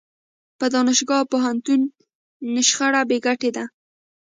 [0.59, 1.81] په دانشګاه او پوهنتون
[2.69, 3.63] شخړه بې ګټې ده.